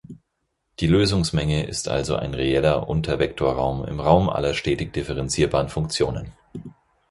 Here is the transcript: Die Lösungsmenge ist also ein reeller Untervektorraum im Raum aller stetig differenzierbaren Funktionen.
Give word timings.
Die 0.79 0.87
Lösungsmenge 0.87 1.67
ist 1.67 1.87
also 1.87 2.15
ein 2.15 2.33
reeller 2.33 2.89
Untervektorraum 2.89 3.85
im 3.85 3.99
Raum 3.99 4.31
aller 4.31 4.55
stetig 4.55 4.91
differenzierbaren 4.93 5.69
Funktionen. 5.69 6.33